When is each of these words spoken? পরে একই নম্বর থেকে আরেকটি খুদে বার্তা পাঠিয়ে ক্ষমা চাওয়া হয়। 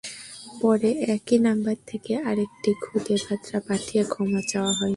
পরে 0.61 0.89
একই 1.15 1.37
নম্বর 1.39 1.75
থেকে 1.87 2.13
আরেকটি 2.29 2.71
খুদে 2.83 3.15
বার্তা 3.23 3.57
পাঠিয়ে 3.67 4.03
ক্ষমা 4.03 4.41
চাওয়া 4.47 4.73
হয়। 4.73 4.89